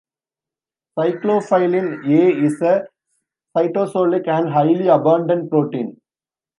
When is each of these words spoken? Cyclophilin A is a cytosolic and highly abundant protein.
Cyclophilin 0.97 2.01
A 2.03 2.43
is 2.47 2.59
a 2.63 2.87
cytosolic 3.55 4.27
and 4.27 4.51
highly 4.51 4.87
abundant 4.87 5.51
protein. 5.51 6.01